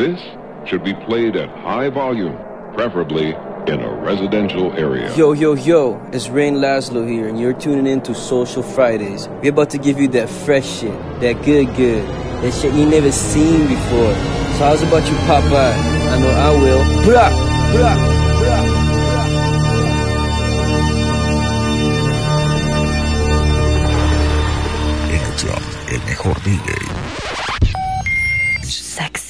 [0.00, 0.18] This
[0.64, 2.34] should be played at high volume,
[2.72, 3.34] preferably
[3.66, 5.14] in a residential area.
[5.14, 9.28] Yo, yo, yo, it's Rain Laszlo here, and you're tuning in to Social Fridays.
[9.42, 12.08] We're about to give you that fresh shit, that good, good,
[12.42, 14.14] that shit you never seen before.
[14.56, 15.74] So, how's about you, Popeye?
[16.08, 17.02] I know I will.
[17.04, 18.19] Blah, blah.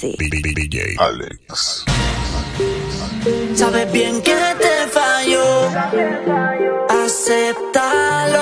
[0.01, 0.17] Sexy.
[0.17, 1.85] DJ Alex.
[3.53, 5.69] Sabes bien que te falló.
[6.89, 8.41] Acéptalo.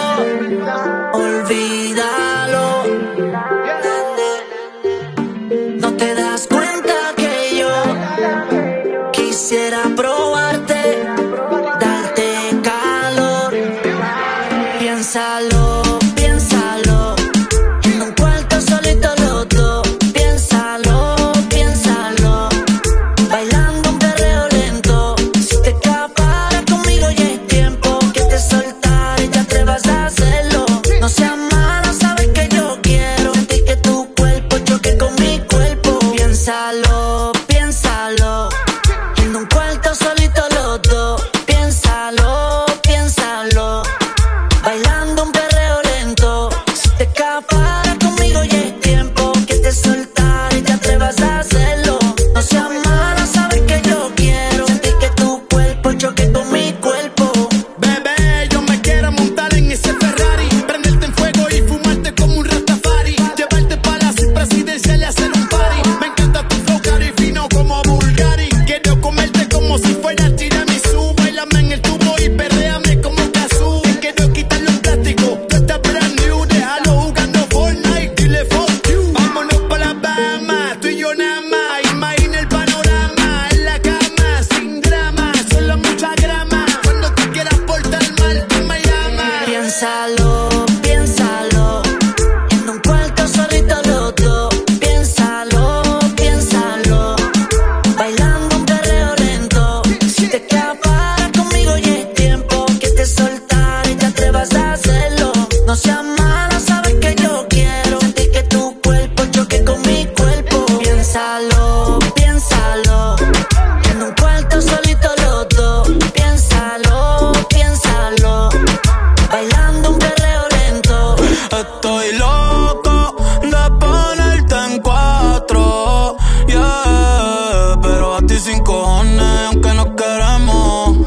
[121.59, 126.16] Estoy loco de ponerte en cuatro,
[126.47, 127.78] yeah.
[127.81, 131.00] Pero a ti sin cojones, aunque no queremos.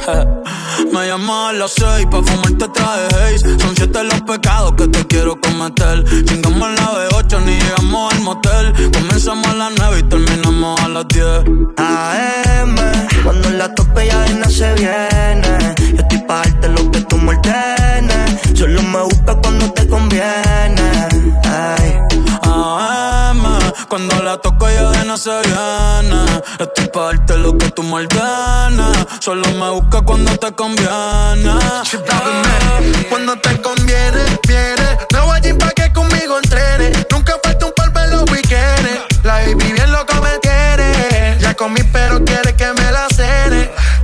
[0.93, 3.59] Me llamas a las seis pa' fumarte traje haze.
[3.61, 6.05] Son siete los pecados que te quiero cometer.
[6.27, 8.93] Chingamos la B8, ni llegamos al motel.
[8.93, 11.45] Comenzamos a las nueve y terminamos a las diez.
[11.79, 12.77] AM,
[13.25, 15.75] cuando la tope ya se viene.
[15.95, 17.41] Yo estoy pa' darte lo que tú me.
[18.63, 21.09] Solo me cuando te conviene.
[21.45, 21.99] Ay.
[22.43, 23.43] AM,
[23.89, 26.43] cuando la toco ya de no se viene.
[26.59, 29.07] Estoy pa' darte lo que tú me ordenas.
[29.21, 31.55] Solo me busca cuando te conviene.
[33.09, 34.99] Cuando te conviene, viene.
[35.13, 36.93] Me voy allí pa' que conmigo entrene.
[37.11, 39.23] Nunca falta un polvo en los weekends.
[39.23, 41.39] La baby bien loca me tiene.
[41.41, 42.12] Ya comí, pero quiere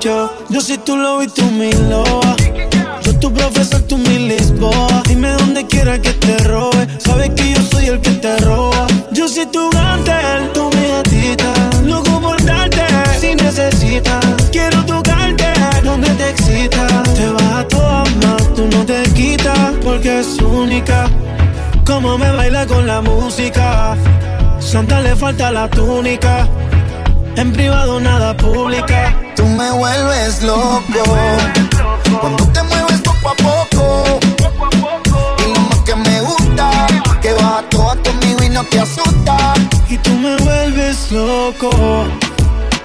[0.00, 2.34] Yo, yo si tú lo vi, tú mi loa.
[3.02, 5.02] Yo tu profesor, tú mi Lisboa.
[5.06, 6.88] Dime dónde quiera que te robe.
[6.96, 8.86] Sabes que yo soy el que te roba.
[9.12, 10.12] Yo soy tu gante,
[10.54, 11.52] tú mi gatita.
[11.84, 12.38] Loco por
[13.20, 14.24] si necesitas.
[14.50, 15.44] Quiero tocarte,
[15.84, 16.86] donde te excita.
[17.14, 21.06] Te vas a todas más, tú no te quitas, porque es única.
[21.84, 23.94] Como me baila con la música.
[24.58, 26.48] Santa le falta la túnica
[27.36, 29.14] en privado nada pública.
[29.36, 30.82] Tú me vuelves loco.
[32.20, 34.20] Cuando te mueves poco a poco.
[35.38, 36.86] Y lo más que me gusta.
[37.22, 39.54] Que vas todas conmigo y no te asusta.
[39.88, 41.70] Y tú me vuelves loco.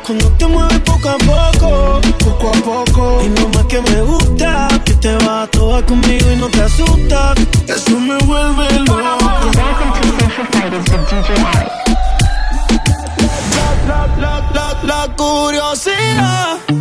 [0.06, 3.22] Cuando te mueves poco a poco, poco a poco.
[3.24, 7.34] Y lo más que me gusta, que te vas toda conmigo y no te asusta.
[7.68, 9.16] Eso me vuelve loco.
[15.16, 16.75] curiosidad.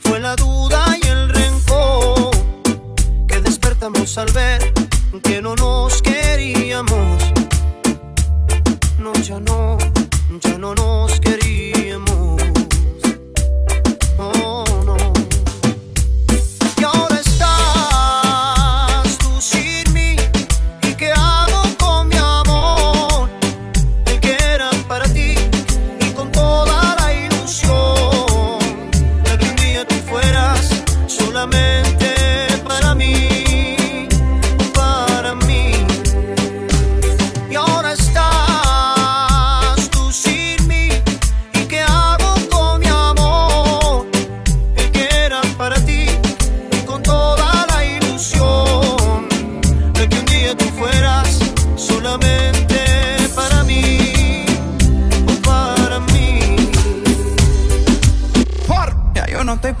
[0.00, 2.30] Fue la duda y el rencor
[3.28, 4.72] que despertamos al ver
[5.22, 7.22] que no nos queríamos.
[8.98, 9.78] No, ya no,
[10.40, 11.15] ya no nos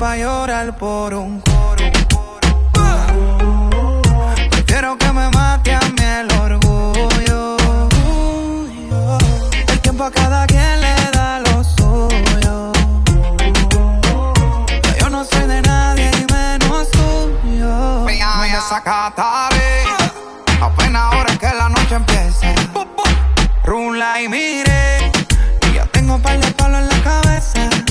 [0.06, 1.84] pa' llorar por un coro.
[4.64, 7.56] Quiero que me mate a mí el orgullo.
[9.72, 12.72] El tiempo a cada quien le da lo suyo.
[15.00, 18.04] Yo no soy de nadie y menos tuyo.
[18.06, 18.14] Me
[18.54, 19.74] desacataré.
[20.60, 22.54] Apenas ahora es que la noche empieza.
[23.64, 25.10] Rula y mire.
[25.68, 27.86] y Ya tengo par de palos en la cabeza.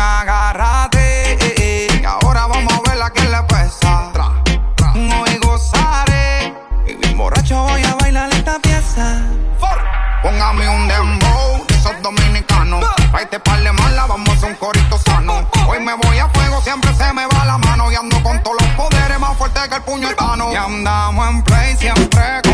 [0.00, 0.57] Agárrate.
[3.68, 4.12] Pesa.
[4.94, 6.54] Hoy gozaré.
[6.86, 9.22] Y bien borracho voy a bailar esta pieza.
[10.22, 12.84] Póngame un dembow, de esos dominicanos.
[13.12, 15.48] Traete par de mala, vamos a hacer un corito sano.
[15.68, 17.92] Hoy me voy a fuego, siempre se me va la mano.
[17.92, 20.52] Y ando con todos los poderes más fuertes que el puño hermano.
[20.52, 22.47] Y andamos en play siempre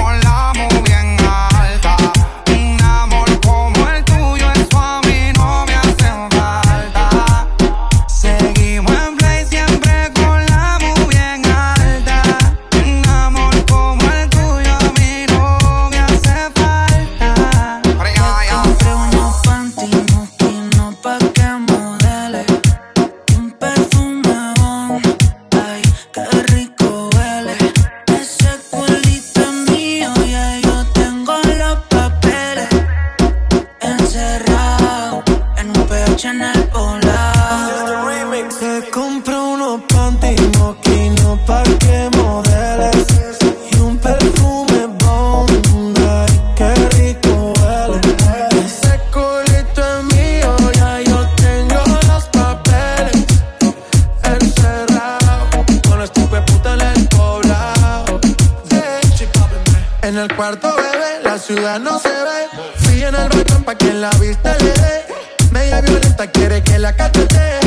[61.79, 62.63] no se ve.
[62.77, 65.05] Fui en el balcón pa' que la vista le dé.
[65.51, 67.61] Media violenta quiere que la cachete.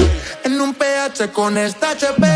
[0.44, 2.28] En un PH con esta HP.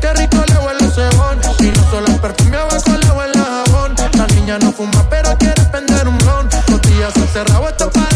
[0.00, 1.38] Qué rico le huele ese bon.
[1.60, 3.94] Y no solo el perfume abajo le huele a jabón.
[4.16, 6.48] La niña no fuma, pero quiere prender un blon.
[6.68, 8.09] Botellas encerrado, esto parece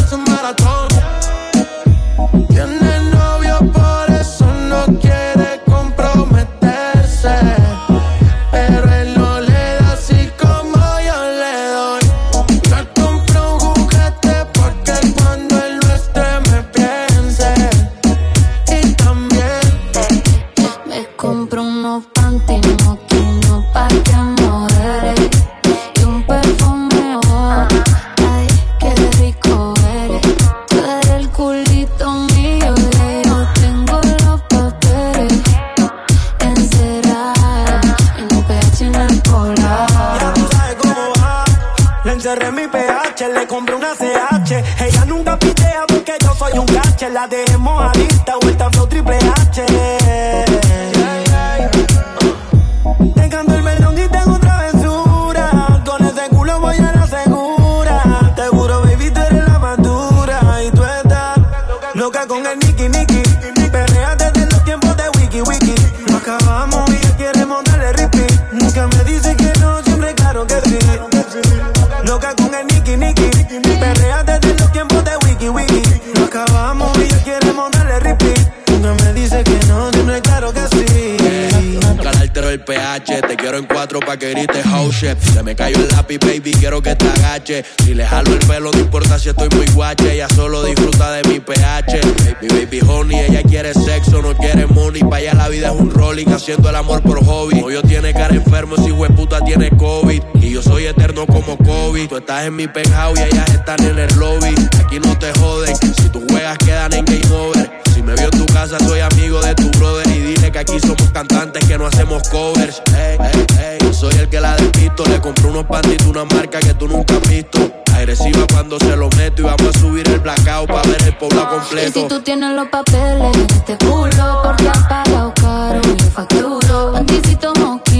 [82.64, 85.18] pH, te quiero en cuatro pa' que grites house shit.
[85.18, 87.64] Se me cayó el lápiz, baby, quiero que te agache.
[87.84, 90.14] Si le jalo el pelo, no importa si estoy muy guache.
[90.14, 92.00] Ella solo disfruta de mi pH.
[92.40, 95.02] Baby, baby, honey, ella quiere sexo, no quiere money.
[95.02, 97.60] Pa' allá la vida es un rolling, haciendo el amor por hobby.
[97.60, 100.22] Novio tiene cara enfermo, si puta tiene COVID.
[100.40, 102.08] Y yo soy eterno como COVID.
[102.08, 104.54] Tú estás en mi penthouse y ellas están en el lobby.
[104.84, 107.70] Aquí no te joden, si tus juegas quedan en game over.
[108.04, 110.06] Me vio en tu casa, soy amigo de tu brother.
[110.08, 112.82] Y dile que aquí somos cantantes que no hacemos covers.
[112.94, 115.04] Ey, ey, ey, yo soy el que la despisto.
[115.06, 117.58] Le compré unos pantitos, una marca que tú nunca has visto.
[117.94, 121.40] Agresiva cuando se lo meto y vamos a subir el blackout para ver el pueblo
[121.40, 122.06] Y si completo.
[122.08, 127.93] tú tienes los papeles de este culo Porque has pagado caro yo facturo Panticito moquino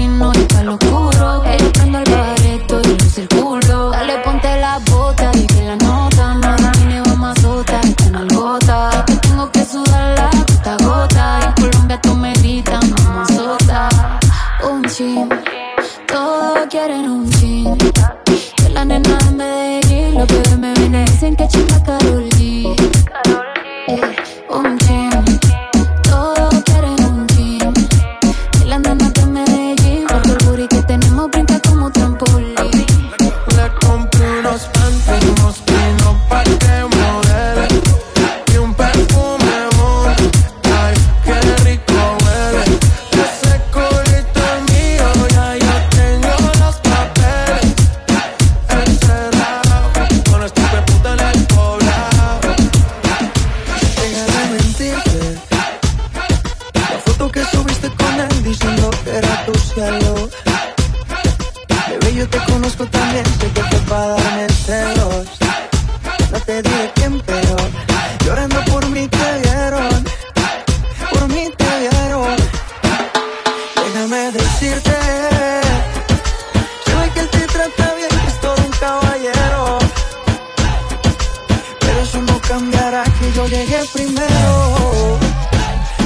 [83.47, 85.19] llegues primero.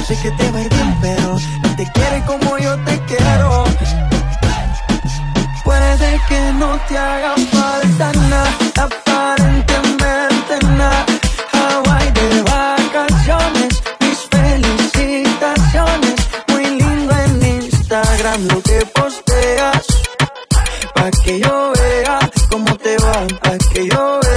[0.06, 3.64] Sé que te va bien, pero no te quiere como yo te quiero.
[5.64, 8.52] Puede que no te haga falta nada,
[8.86, 11.06] aparentemente nada.
[11.52, 16.16] Hawaii de vacaciones, mis felicitaciones.
[16.48, 19.86] Muy lindo en Instagram lo que posteas.
[20.94, 22.18] Pa' que yo vea
[22.50, 24.29] cómo te va, pa' que yo vea.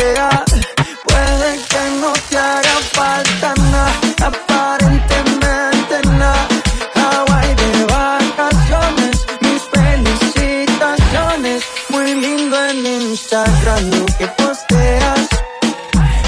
[13.83, 15.27] Lo que posteas.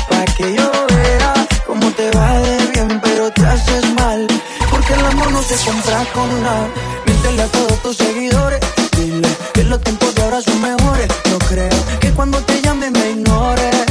[0.10, 1.34] Pa' que yo vea
[1.68, 4.28] cómo te va de bien, pero te haces mal.
[4.72, 6.68] Porque el amor no se compra con nada.
[7.06, 8.60] Miéntele a todos tus seguidores.
[8.98, 11.08] Dile que los tiempos de ahora son mejores.
[11.32, 13.86] No creo que cuando te llame me ignores.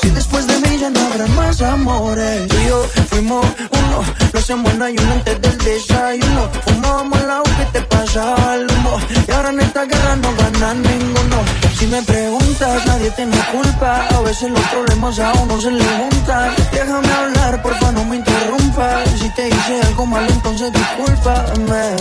[0.00, 2.48] Si después de mí ya no habrá más amores.
[2.48, 6.48] Tú y yo fuimos uno, lo hacemos en ayuno antes del desayuno.
[6.66, 8.98] Fumábamos la que te pasaba el humo.
[9.26, 11.38] Y ahora en esta guerra no gana ninguno.
[11.78, 12.27] Si me preguntas,
[12.60, 14.06] nadie tiene culpa.
[14.08, 16.54] A veces los problemas a uno se le juntan.
[16.72, 19.08] Déjame hablar, porfa, no me interrumpas.
[19.18, 21.96] Si te hice algo malo, entonces discúlpame.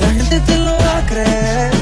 [0.00, 1.73] La gente te lo va a creer.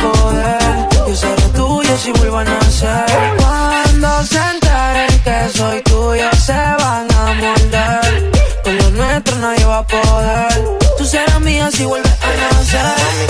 [0.00, 3.04] Yo seré tuyo si vuelvo a nacer.
[3.38, 8.30] Cuando se enteren que soy tuyo, se van a morder.
[8.64, 10.78] Con lo nuestro nadie va a poder.
[10.96, 13.29] Tú serás mía si vuelves a nacer.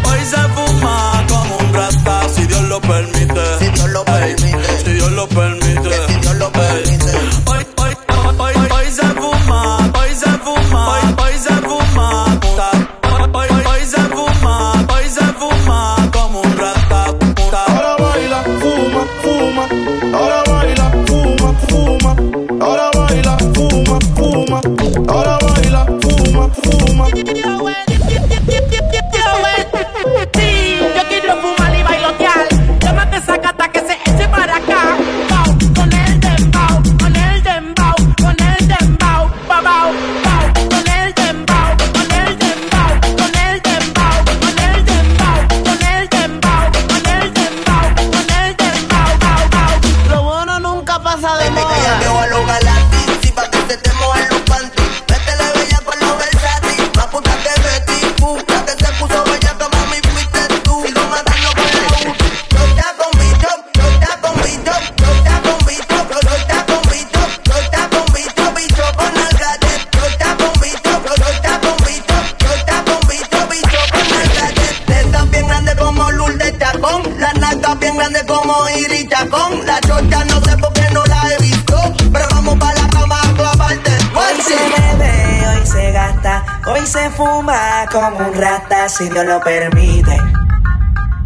[86.81, 90.17] Hoy se fuma como un rata, si Dios lo permite.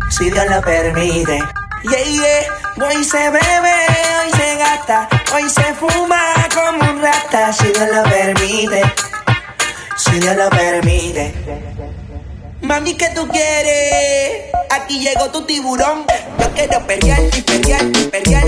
[0.10, 1.40] Si Dios lo permite.
[1.84, 2.88] Yeah, yeah.
[2.88, 3.74] Hoy se bebe,
[4.20, 8.82] hoy se gasta, hoy se fuma como un rata, si Dios lo permite.
[9.98, 11.34] Si Dios lo permite.
[12.62, 14.54] Mami, ¿qué tú quieres?
[14.72, 16.06] Aquí llegó tu tiburón.
[16.40, 18.46] Yo quiero perrear y perrear y perrear.